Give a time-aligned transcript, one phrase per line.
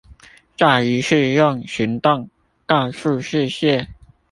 [0.57, 2.27] 再一次用行動
[2.65, 3.87] 告訴世界